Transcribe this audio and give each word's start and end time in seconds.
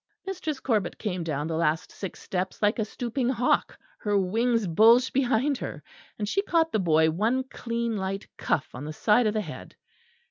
Mistress 0.25 0.59
Corbet 0.59 0.97
came 0.97 1.23
down 1.23 1.45
the 1.45 1.55
last 1.55 1.91
six 1.91 2.23
steps 2.23 2.59
like 2.63 2.79
a 2.79 2.85
stooping 2.85 3.29
hawk, 3.29 3.77
her 3.99 4.17
wings 4.17 4.65
bulged 4.65 5.13
behind 5.13 5.59
her; 5.59 5.83
and 6.17 6.27
she 6.27 6.41
caught 6.41 6.71
the 6.71 6.79
boy 6.79 7.11
one 7.11 7.43
clean 7.43 7.95
light 7.95 8.25
cuff 8.35 8.67
on 8.73 8.83
the 8.83 8.93
side 8.93 9.27
of 9.27 9.35
the 9.35 9.41
head. 9.41 9.75